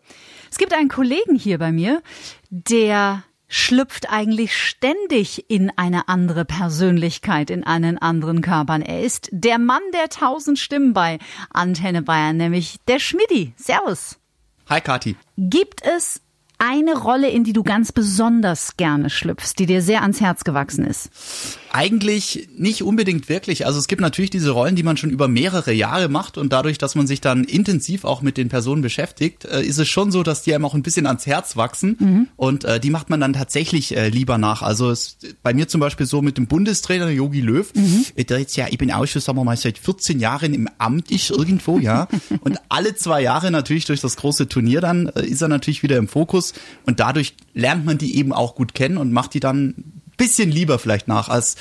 Es 0.48 0.56
gibt 0.56 0.72
einen 0.72 0.88
Kollegen 0.88 1.34
hier 1.34 1.58
bei 1.58 1.72
mir, 1.72 2.00
der 2.48 3.24
schlüpft 3.48 4.08
eigentlich 4.08 4.56
ständig 4.56 5.50
in 5.50 5.70
eine 5.76 6.08
andere 6.08 6.44
Persönlichkeit, 6.44 7.50
in 7.50 7.64
einen 7.64 7.98
anderen 7.98 8.40
Körper. 8.40 8.78
Er 8.80 9.02
ist 9.02 9.28
der 9.32 9.58
Mann 9.58 9.82
der 9.92 10.08
tausend 10.08 10.60
Stimmen 10.60 10.92
bei 10.92 11.18
Antenne 11.50 12.02
Bayern, 12.02 12.36
nämlich 12.36 12.76
der 12.86 13.00
Schmidti. 13.00 13.52
Servus. 13.56 14.20
Hi 14.68 14.80
Kati. 14.80 15.16
Gibt 15.36 15.82
es 15.84 16.20
eine 16.58 16.96
Rolle, 16.96 17.28
in 17.28 17.42
die 17.42 17.52
du 17.52 17.64
ganz 17.64 17.90
besonders 17.90 18.76
gerne 18.76 19.10
schlüpfst, 19.10 19.54
die 19.58 19.66
dir 19.66 19.82
sehr 19.82 20.02
ans 20.02 20.20
Herz 20.20 20.44
gewachsen 20.44 20.86
ist? 20.86 21.58
Eigentlich 21.74 22.50
nicht 22.54 22.82
unbedingt 22.82 23.30
wirklich. 23.30 23.64
Also 23.64 23.78
es 23.78 23.88
gibt 23.88 24.02
natürlich 24.02 24.28
diese 24.28 24.50
Rollen, 24.50 24.76
die 24.76 24.82
man 24.82 24.98
schon 24.98 25.08
über 25.08 25.26
mehrere 25.26 25.72
Jahre 25.72 26.10
macht 26.10 26.36
und 26.36 26.52
dadurch, 26.52 26.76
dass 26.76 26.94
man 26.94 27.06
sich 27.06 27.22
dann 27.22 27.44
intensiv 27.44 28.04
auch 28.04 28.20
mit 28.20 28.36
den 28.36 28.50
Personen 28.50 28.82
beschäftigt, 28.82 29.46
äh, 29.46 29.62
ist 29.62 29.78
es 29.78 29.88
schon 29.88 30.12
so, 30.12 30.22
dass 30.22 30.42
die 30.42 30.54
einem 30.54 30.66
auch 30.66 30.74
ein 30.74 30.82
bisschen 30.82 31.06
ans 31.06 31.24
Herz 31.24 31.56
wachsen 31.56 31.96
mhm. 31.98 32.28
und 32.36 32.64
äh, 32.64 32.78
die 32.78 32.90
macht 32.90 33.08
man 33.08 33.20
dann 33.20 33.32
tatsächlich 33.32 33.96
äh, 33.96 34.10
lieber 34.10 34.36
nach. 34.36 34.60
Also 34.60 34.90
es, 34.90 35.16
bei 35.42 35.54
mir 35.54 35.66
zum 35.66 35.80
Beispiel 35.80 36.04
so 36.04 36.20
mit 36.20 36.36
dem 36.36 36.46
Bundestrainer 36.46 37.08
Yogi 37.08 37.40
Löw, 37.40 37.72
mhm. 37.74 38.04
der 38.16 38.38
jetzt 38.38 38.54
ja, 38.56 38.66
ich 38.68 38.76
bin 38.76 38.92
auch 38.92 39.06
schon, 39.06 39.22
sagen 39.22 39.38
wir 39.38 39.44
mal, 39.44 39.56
seit 39.56 39.78
14 39.78 40.20
Jahren 40.20 40.52
im 40.52 40.68
Amt 40.76 41.10
ist 41.10 41.30
irgendwo, 41.30 41.78
ja. 41.78 42.06
und 42.42 42.58
alle 42.68 42.96
zwei 42.96 43.22
Jahre 43.22 43.50
natürlich 43.50 43.86
durch 43.86 44.02
das 44.02 44.16
große 44.16 44.46
Turnier 44.46 44.82
dann 44.82 45.06
äh, 45.06 45.24
ist 45.24 45.40
er 45.40 45.48
natürlich 45.48 45.82
wieder 45.82 45.96
im 45.96 46.06
Fokus 46.06 46.52
und 46.84 47.00
dadurch 47.00 47.34
lernt 47.54 47.86
man 47.86 47.96
die 47.96 48.18
eben 48.18 48.34
auch 48.34 48.56
gut 48.56 48.74
kennen 48.74 48.98
und 48.98 49.10
macht 49.10 49.32
die 49.32 49.40
dann 49.40 50.01
bisschen 50.16 50.50
lieber 50.50 50.78
vielleicht 50.78 51.08
nach 51.08 51.28
als 51.28 51.56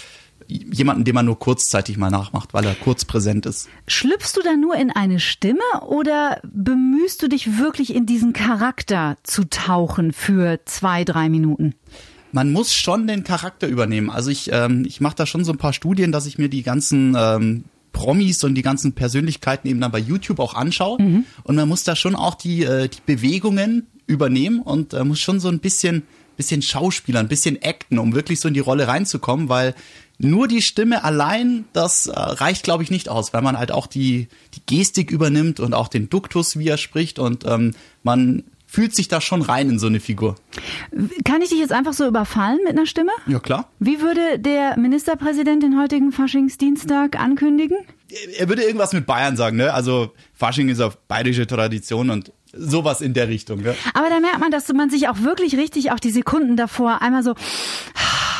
jemanden, 0.48 1.06
den 1.06 1.16
man 1.16 1.26
nur 1.26 1.40
kurzzeitig 1.40 1.98
mal 1.98 2.10
nachmacht, 2.10 2.54
weil 2.54 2.66
er 2.66 2.76
kurz 2.76 3.06
präsent 3.06 3.46
ist. 3.46 3.70
Schlüpfst 3.88 4.34
du 4.36 4.42
da 4.42 4.56
nur 4.56 4.76
in 4.76 4.92
eine 4.92 5.20
Stimme 5.20 5.62
oder 5.88 6.42
bemühst 6.44 7.22
du 7.22 7.30
dich 7.30 7.58
wirklich 7.58 7.96
in 7.96 8.06
diesen 8.06 8.34
Charakter 8.34 9.18
zu 9.24 9.46
tauchen 9.46 10.12
für 10.12 10.60
zwei, 10.66 11.04
drei 11.06 11.30
Minuten? 11.30 11.76
man 12.34 12.52
muss 12.52 12.74
schon 12.74 13.08
den 13.08 13.24
Charakter 13.24 13.68
übernehmen. 13.68 14.10
Also 14.10 14.30
ich, 14.30 14.50
ähm, 14.52 14.86
ich 14.88 15.02
mache 15.02 15.16
da 15.16 15.26
schon 15.26 15.44
so 15.44 15.52
ein 15.52 15.58
paar 15.58 15.74
Studien, 15.74 16.12
dass 16.12 16.26
ich 16.26 16.38
mir 16.38 16.50
die 16.50 16.64
ganzen 16.64 17.16
ähm, 17.18 17.66
Promis 17.92 18.44
und 18.44 18.56
die 18.56 18.62
ganzen 18.62 18.94
Persönlichkeiten 18.94 19.68
eben 19.68 19.82
dann 19.82 19.92
bei 19.92 20.00
YouTube 20.00 20.40
auch 20.40 20.54
anschaue. 20.54 21.02
Mhm. 21.02 21.26
Und 21.44 21.56
man 21.56 21.68
muss 21.68 21.84
da 21.84 21.96
schon 21.96 22.16
auch 22.16 22.36
die, 22.36 22.64
äh, 22.64 22.88
die 22.88 23.02
Bewegungen 23.06 23.88
übernehmen 24.08 24.62
und 24.62 24.94
äh, 24.94 25.04
muss 25.04 25.20
schon 25.20 25.40
so 25.40 25.50
ein 25.50 25.60
bisschen, 25.60 26.04
bisschen 26.42 26.62
Schauspieler, 26.62 27.20
ein 27.20 27.28
bisschen 27.28 27.60
acten, 27.64 28.00
um 28.00 28.16
wirklich 28.16 28.40
so 28.40 28.48
in 28.48 28.54
die 28.54 28.60
Rolle 28.60 28.88
reinzukommen, 28.88 29.48
weil 29.48 29.76
nur 30.18 30.48
die 30.48 30.62
Stimme 30.62 31.04
allein, 31.04 31.66
das 31.74 32.08
äh, 32.08 32.12
reicht, 32.18 32.64
glaube 32.64 32.84
ich, 32.84 32.92
nicht 32.92 33.10
aus, 33.10 33.34
weil 33.34 33.42
man 33.42 33.58
halt 33.58 33.72
auch 33.72 33.88
die, 33.88 34.28
die 34.56 34.62
Gestik 34.66 35.12
übernimmt 35.12 35.60
und 35.60 35.74
auch 35.74 35.88
den 35.88 36.10
Duktus, 36.10 36.58
wie 36.58 36.68
er 36.68 36.78
spricht 36.78 37.20
und 37.20 37.46
ähm, 37.46 37.74
man 38.04 38.44
fühlt 38.72 38.96
sich 38.96 39.10
da 39.10 39.20
schon 39.20 39.42
rein 39.42 39.70
in 39.70 39.80
so 39.80 39.88
eine 39.88 40.00
Figur. 40.00 40.36
Kann 41.26 41.42
ich 41.42 41.50
dich 41.50 41.60
jetzt 41.60 41.74
einfach 41.74 41.92
so 41.92 42.08
überfallen 42.08 42.60
mit 42.64 42.72
einer 42.72 42.86
Stimme? 42.86 43.12
Ja, 43.28 43.40
klar. 43.40 43.68
Wie 43.80 44.00
würde 44.00 44.40
der 44.40 44.78
Ministerpräsident 44.78 45.62
den 45.62 45.78
heutigen 45.78 46.14
Faschingsdienstag 46.14 47.20
ankündigen? 47.20 47.78
Er 48.38 48.48
würde 48.48 48.64
irgendwas 48.64 48.94
mit 48.94 49.06
Bayern 49.06 49.36
sagen, 49.36 49.58
ne? 49.58 49.74
Also 49.74 50.14
Fasching 50.34 50.70
ist 50.70 50.80
auf 50.80 50.98
bayerische 50.98 51.48
Tradition 51.48 52.10
und 52.10 52.32
sowas 52.54 53.02
in 53.02 53.14
der 53.14 53.28
Richtung. 53.28 53.62
Ne? 53.62 53.76
Aber 53.94 54.10
da 54.10 54.20
merkt 54.20 54.40
man, 54.40 54.52
dass 54.52 54.68
man 54.74 54.90
sich 54.90 55.08
auch 55.10 55.20
wirklich 55.20 55.58
richtig 55.58 55.92
auch 55.92 56.00
die 56.00 56.12
Sekunden 56.12 56.56
davor 56.56 57.02
einmal 57.02 57.24
so 57.24 57.36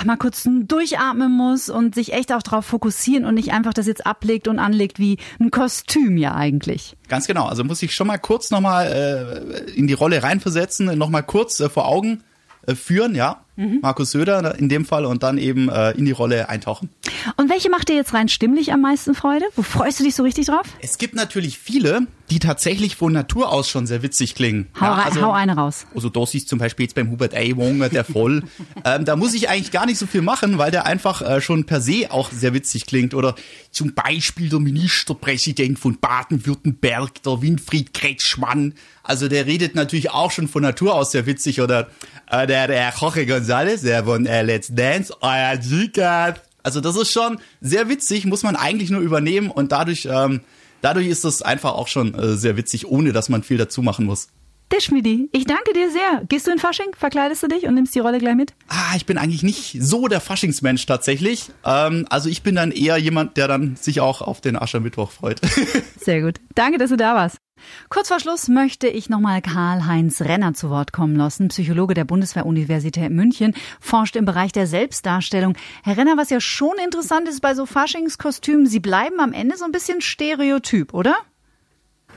mal 0.06 0.18
kurz 0.18 0.48
durchatmen 0.48 1.32
muss 1.32 1.70
und 1.70 1.96
sich 1.96 2.14
echt 2.14 2.34
auch 2.34 2.42
darauf 2.42 2.66
fokussieren 2.66 3.26
und 3.26 3.36
nicht 3.36 3.52
einfach 3.52 3.74
das 3.74 3.88
jetzt 3.88 4.06
ablegt 4.06 4.48
und 4.48 4.60
anlegt 4.60 5.00
wie 5.00 5.18
ein 5.40 5.52
Kostüm 5.52 6.18
ja 6.18 6.34
eigentlich. 6.34 6.98
Ganz 7.08 7.28
genau. 7.28 7.46
Also 7.46 7.64
muss 7.64 7.82
ich 7.84 7.94
schon 7.94 8.08
mal 8.08 8.18
kurz 8.18 8.52
nochmal 8.52 8.88
äh, 8.88 9.72
in 9.72 9.88
die 9.88 9.94
Rolle 9.94 10.24
reinversetzen, 10.24 10.98
nochmal 10.98 11.24
kurz 11.24 11.60
äh, 11.60 11.70
vor 11.70 11.88
Augen 11.88 12.24
äh, 12.66 12.76
führen, 12.76 13.16
ja. 13.16 13.46
Mhm. 13.62 13.80
Markus 13.82 14.12
Söder 14.12 14.58
in 14.58 14.70
dem 14.70 14.86
Fall 14.86 15.06
und 15.06 15.22
dann 15.22 15.38
eben 15.38 15.70
äh, 15.70 15.92
in 15.92 16.06
die 16.06 16.12
Rolle 16.12 16.50
eintauchen. 16.50 16.90
Und 17.38 17.50
welche 17.50 17.70
macht 17.70 17.90
dir 17.90 17.96
jetzt 17.96 18.14
rein 18.14 18.28
stimmlich 18.28 18.74
am 18.74 18.82
meisten 18.82 19.14
Freude? 19.14 19.46
Wo 19.56 19.62
freust 19.62 20.00
du 20.00 20.04
dich 20.04 20.16
so 20.16 20.24
richtig 20.24 20.48
drauf? 20.48 20.66
Es 20.82 20.98
gibt 20.98 21.14
natürlich 21.14 21.60
viele, 21.60 22.08
die 22.32 22.40
tatsächlich 22.40 22.96
von 22.96 23.14
Natur 23.14 23.52
aus 23.52 23.70
schon 23.70 23.86
sehr 23.86 24.02
witzig 24.02 24.34
klingen. 24.34 24.68
Hau, 24.80 24.86
ja, 24.86 24.94
also, 25.04 25.22
hau 25.22 25.32
eine 25.32 25.56
raus. 25.56 25.86
Also 25.94 26.10
das 26.10 26.34
ist 26.34 26.50
zum 26.50 26.58
Beispiel 26.58 26.86
jetzt 26.86 26.96
beim 26.96 27.12
Hubert 27.12 27.36
Aiwanger, 27.36 27.90
der 27.90 28.04
voll. 28.04 28.44
ähm, 28.86 29.06
da 29.06 29.16
muss 29.16 29.34
ich 29.34 29.50
eigentlich 29.50 29.72
gar 29.72 29.86
nicht 29.86 30.00
so 30.00 30.08
viel 30.08 30.22
machen, 30.22 30.58
weil 30.58 30.72
der 30.72 30.86
einfach 30.86 31.22
äh, 31.22 31.42
schon 31.42 31.66
per 31.66 31.82
se 31.82 32.08
auch 32.10 32.32
sehr 32.32 32.54
witzig 32.56 32.88
klingt. 32.88 33.14
Oder 33.14 33.36
zum 33.70 33.94
Beispiel 33.94 34.50
der 34.50 34.60
Ministerpräsident 34.60 35.78
von 35.78 36.00
Baden-Württemberg, 36.00 37.22
der 37.22 37.42
Winfried 37.42 37.94
Kretschmann. 37.94 38.74
Also 39.04 39.28
der 39.28 39.46
redet 39.46 39.76
natürlich 39.76 40.12
auch 40.12 40.32
schon 40.32 40.48
von 40.48 40.62
Natur 40.62 40.96
aus 40.96 41.12
sehr 41.12 41.26
witzig. 41.26 41.60
Oder 41.62 41.90
äh, 42.30 42.48
der, 42.48 42.68
der 42.68 42.94
Jorge 43.00 43.26
González, 43.52 43.84
der 43.84 44.06
von 44.06 44.26
äh, 44.26 44.44
Let's 44.44 44.70
Dance, 44.74 45.14
euer 45.20 45.58
G-Cat. 45.58 46.42
Also 46.64 46.80
das 46.80 46.96
ist 46.96 47.12
schon 47.12 47.38
sehr 47.60 47.90
witzig, 47.90 48.26
muss 48.26 48.44
man 48.44 48.56
eigentlich 48.56 48.90
nur 48.90 49.02
übernehmen 49.02 49.52
und 49.52 49.74
dadurch, 49.74 50.08
ähm, 50.10 50.40
dadurch 50.82 51.08
ist 51.08 51.26
das 51.26 51.42
einfach 51.42 51.74
auch 51.74 51.90
schon 51.90 52.14
äh, 52.14 52.36
sehr 52.36 52.56
witzig, 52.56 52.88
ohne 52.88 53.12
dass 53.12 53.28
man 53.28 53.44
viel 53.44 53.58
dazu 53.58 53.82
machen 53.82 54.06
muss. 54.06 54.30
Der 54.72 54.80
Schmidi, 54.80 55.28
ich 55.34 55.44
danke 55.44 55.74
dir 55.74 55.92
sehr. 55.92 56.24
Gehst 56.30 56.48
du 56.48 56.52
in 56.52 56.60
Fasching, 56.60 56.96
verkleidest 56.98 57.44
du 57.44 57.48
dich 57.50 57.66
und 57.66 57.74
nimmst 57.74 57.94
die 57.94 58.00
Rolle 58.00 58.20
gleich 58.20 58.36
mit? 58.36 58.54
Ah, 58.70 58.96
ich 58.96 59.06
bin 59.06 59.18
eigentlich 59.18 59.44
nicht 59.44 59.76
so 59.82 60.08
der 60.08 60.22
Faschingsmensch 60.22 60.86
tatsächlich. 60.86 61.50
Ähm, 61.66 62.06
also 62.10 62.30
ich 62.30 62.44
bin 62.44 62.56
dann 62.56 62.72
eher 62.72 62.98
jemand, 62.98 63.36
der 63.36 63.50
dann 63.50 63.76
sich 63.76 64.00
auch 64.00 64.22
auf 64.22 64.40
den 64.40 64.56
Aschermittwoch 64.56 65.12
freut. 65.12 65.42
Sehr 66.00 66.22
gut. 66.22 66.40
Danke, 66.56 66.78
dass 66.78 66.90
du 66.90 66.96
da 66.96 67.16
warst. 67.16 67.36
Kurz 67.90 68.08
vor 68.08 68.20
Schluss 68.20 68.48
möchte 68.48 68.88
ich 68.88 69.10
nochmal 69.10 69.42
Karl-Heinz 69.42 70.22
Renner 70.22 70.54
zu 70.54 70.70
Wort 70.70 70.94
kommen 70.94 71.16
lassen. 71.16 71.50
Psychologe 71.50 71.94
der 71.94 72.06
Bundeswehr-Universität 72.06 73.12
München, 73.12 73.54
forscht 73.80 74.16
im 74.16 74.26
Bereich 74.26 74.52
der 74.52 74.68
Selbstdarstellung. 74.68 75.56
Herr 75.84 75.98
Renner, 75.98 76.18
was 76.18 76.30
ja 76.30 76.40
schon 76.40 76.76
interessant 76.84 77.28
ist 77.28 77.42
bei 77.42 77.56
so 77.56 77.66
Faschingskostümen, 77.66 78.68
sie 78.68 78.80
bleiben 78.80 79.20
am 79.20 79.34
Ende 79.34 79.58
so 79.58 79.66
ein 79.66 79.72
bisschen 79.72 80.02
stereotyp, 80.02 80.94
oder? 80.94 81.16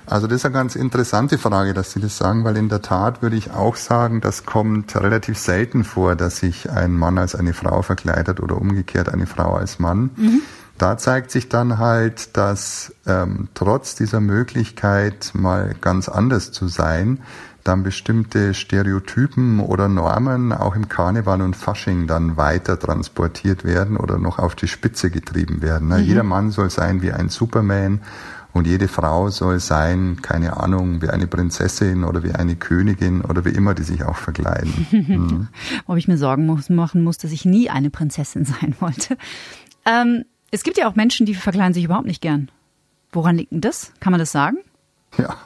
Also 0.06 0.26
das 0.26 0.36
ist 0.36 0.44
eine 0.44 0.54
ganz 0.54 0.76
interessante 0.76 1.38
Frage, 1.38 1.72
dass 1.72 1.92
Sie 1.92 2.00
das 2.00 2.18
sagen, 2.18 2.44
weil 2.44 2.56
in 2.58 2.68
der 2.68 2.82
Tat 2.82 3.22
würde 3.22 3.36
ich 3.36 3.52
auch 3.52 3.76
sagen, 3.76 4.20
das 4.20 4.44
kommt 4.44 4.94
relativ 4.96 5.38
selten 5.38 5.82
vor, 5.82 6.14
dass 6.14 6.38
sich 6.38 6.70
ein 6.70 6.92
Mann 6.92 7.16
als 7.16 7.34
eine 7.34 7.54
Frau 7.54 7.80
verkleidet 7.80 8.40
oder 8.40 8.60
umgekehrt 8.60 9.08
eine 9.08 9.26
Frau 9.26 9.54
als 9.54 9.78
Mann. 9.78 10.10
Mhm. 10.16 10.42
Da 10.78 10.98
zeigt 10.98 11.30
sich 11.30 11.48
dann 11.48 11.78
halt, 11.78 12.36
dass 12.36 12.94
ähm, 13.06 13.48
trotz 13.54 13.94
dieser 13.94 14.20
Möglichkeit 14.20 15.30
mal 15.34 15.74
ganz 15.80 16.08
anders 16.08 16.50
zu 16.52 16.66
sein, 16.66 17.20
dann 17.62 17.82
bestimmte 17.82 18.52
Stereotypen 18.52 19.60
oder 19.60 19.88
Normen 19.88 20.52
auch 20.52 20.76
im 20.76 20.88
Karneval 20.88 21.40
und 21.40 21.56
Fasching 21.56 22.06
dann 22.06 22.36
weiter 22.36 22.78
transportiert 22.78 23.64
werden 23.64 23.96
oder 23.96 24.18
noch 24.18 24.38
auf 24.38 24.54
die 24.54 24.68
Spitze 24.68 25.10
getrieben 25.10 25.62
werden. 25.62 25.88
Ne? 25.88 25.98
Mhm. 25.98 26.04
Jeder 26.04 26.22
Mann 26.22 26.50
soll 26.50 26.70
sein 26.70 27.00
wie 27.00 27.12
ein 27.12 27.30
Superman 27.30 28.00
und 28.52 28.66
jede 28.66 28.86
Frau 28.86 29.30
soll 29.30 29.58
sein, 29.58 30.18
keine 30.22 30.58
Ahnung, 30.58 31.02
wie 31.02 31.08
eine 31.08 31.26
Prinzessin 31.26 32.04
oder 32.04 32.22
wie 32.22 32.32
eine 32.32 32.54
Königin 32.54 33.22
oder 33.22 33.44
wie 33.44 33.50
immer 33.50 33.74
die 33.74 33.82
sich 33.82 34.04
auch 34.04 34.16
verkleiden. 34.16 34.72
Mhm. 35.04 35.48
Ob 35.86 35.96
ich 35.96 36.08
mir 36.08 36.16
Sorgen 36.16 36.46
muss, 36.46 36.70
machen 36.70 37.02
muss, 37.02 37.18
dass 37.18 37.32
ich 37.32 37.44
nie 37.44 37.68
eine 37.68 37.90
Prinzessin 37.90 38.44
sein 38.44 38.74
wollte. 38.80 39.16
Ähm, 39.84 40.24
es 40.54 40.62
gibt 40.62 40.78
ja 40.78 40.88
auch 40.88 40.94
Menschen, 40.94 41.26
die 41.26 41.34
verkleiden 41.34 41.74
sich 41.74 41.84
überhaupt 41.84 42.06
nicht 42.06 42.22
gern. 42.22 42.48
Woran 43.10 43.36
liegt 43.36 43.50
denn 43.50 43.60
das? 43.60 43.92
Kann 43.98 44.12
man 44.12 44.20
das 44.20 44.30
sagen? 44.30 44.58
Ja, 45.18 45.36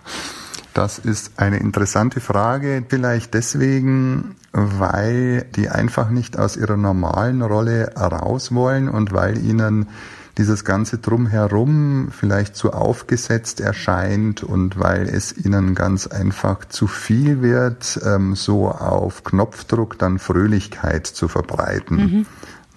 das 0.74 0.98
ist 0.98 1.38
eine 1.38 1.58
interessante 1.58 2.20
Frage. 2.20 2.84
Vielleicht 2.86 3.32
deswegen, 3.32 4.36
weil 4.52 5.46
die 5.56 5.70
einfach 5.70 6.10
nicht 6.10 6.38
aus 6.38 6.56
ihrer 6.58 6.76
normalen 6.76 7.40
Rolle 7.40 7.94
raus 7.96 8.54
wollen 8.54 8.88
und 8.88 9.12
weil 9.12 9.38
ihnen 9.38 9.88
dieses 10.36 10.64
ganze 10.64 10.98
Drumherum 10.98 12.10
vielleicht 12.12 12.54
zu 12.54 12.72
aufgesetzt 12.72 13.60
erscheint 13.60 14.44
und 14.44 14.78
weil 14.78 15.08
es 15.08 15.36
ihnen 15.36 15.74
ganz 15.74 16.06
einfach 16.06 16.64
zu 16.66 16.86
viel 16.86 17.42
wird, 17.42 17.98
ähm, 18.04 18.36
so 18.36 18.68
auf 18.68 19.24
Knopfdruck 19.24 19.98
dann 19.98 20.18
Fröhlichkeit 20.18 21.06
zu 21.06 21.28
verbreiten. 21.28 21.96
Mhm. 21.96 22.26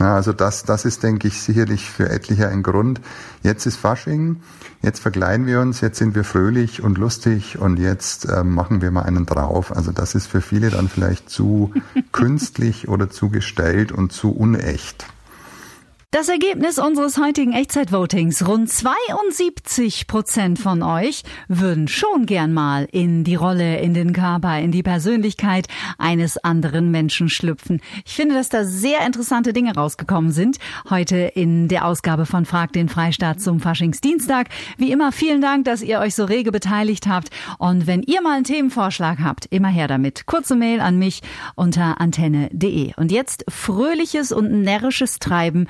Na, 0.02 0.16
also 0.16 0.34
das, 0.34 0.64
das 0.64 0.84
ist, 0.84 1.04
denke 1.04 1.28
ich, 1.28 1.44
sicherlich 1.44 1.88
für 1.88 2.10
etliche 2.10 2.50
ein 2.50 2.64
Grund. 2.64 3.02
Jetzt 3.44 3.68
ist 3.68 3.78
Fasching, 3.78 4.38
jetzt 4.82 5.00
verkleiden 5.00 5.46
wir 5.46 5.62
uns, 5.62 5.80
jetzt 5.82 6.00
sind 6.00 6.16
wir 6.16 6.24
fröhlich 6.24 6.82
und 6.82 6.98
lustig 6.98 7.60
und 7.60 7.78
jetzt 7.78 8.26
äh, 8.26 8.44
machen 8.44 8.82
wir 8.82 8.90
mal 8.90 9.04
einen 9.04 9.28
drauf. 9.28 9.72
Also 9.72 9.92
das 9.92 10.16
ist 10.16 10.26
für 10.26 10.42
viele 10.42 10.72
dann 10.72 10.90
vielleicht 10.90 11.30
zu 11.30 11.72
künstlich 12.14 12.88
oder 12.88 13.12
zu 13.12 13.30
gestellt 13.30 13.92
und 13.92 14.12
zu 14.12 14.32
unecht. 14.32 15.06
Das 16.14 16.28
Ergebnis 16.28 16.78
unseres 16.78 17.18
heutigen 17.18 17.54
Echtzeitvotings. 17.54 18.46
Rund 18.46 18.70
72 18.70 20.08
Prozent 20.08 20.60
von 20.60 20.84
euch 20.84 21.24
würden 21.48 21.88
schon 21.88 22.26
gern 22.26 22.52
mal 22.52 22.86
in 22.92 23.24
die 23.24 23.36
Rolle, 23.36 23.80
in 23.80 23.94
den 23.94 24.12
Körper, 24.12 24.60
in 24.60 24.74
die 24.74 24.84
Persönlichkeit 24.84 25.68
eines 25.98 26.38
anderen 26.38 26.92
Menschen 26.92 27.30
schlüpfen. 27.30 27.80
Ich 28.04 28.14
finde, 28.14 28.36
dass 28.36 28.50
da 28.50 28.66
sehr 28.66 29.06
interessante 29.06 29.54
Dinge 29.54 29.74
rausgekommen 29.74 30.34
sind. 30.34 30.58
Heute 30.90 31.16
in 31.16 31.70
der 31.70 31.86
Ausgabe 31.86 32.26
von 32.26 32.44
Frag 32.44 32.74
den 32.74 32.90
Freistaat 32.90 33.40
zum 33.40 33.62
Faschingsdienstag. 33.62 34.50
Wie 34.78 34.92
immer 34.92 35.14
vielen 35.14 35.40
Dank, 35.40 35.64
dass 35.64 35.82
ihr 35.82 36.00
euch 36.00 36.14
so 36.14 36.26
rege 36.26 36.52
beteiligt 36.52 37.08
habt. 37.08 37.30
Und 37.58 37.88
wenn 37.88 38.04
ihr 38.04 38.22
mal 38.22 38.36
einen 38.36 38.44
Themenvorschlag 38.44 39.20
habt, 39.20 39.46
immer 39.46 39.70
her 39.70 39.88
damit. 39.88 40.26
Kurze 40.26 40.58
Mail 40.58 40.82
an 40.82 41.00
mich 41.00 41.22
unter 41.56 42.02
antenne.de. 42.02 42.96
Und 42.98 43.14
jetzt 43.14 43.46
fröhliches 43.48 44.34
und 44.34 44.52
närrisches 44.62 45.20
Treiben 45.20 45.70